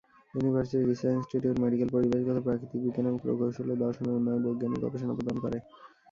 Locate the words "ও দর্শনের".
3.69-4.17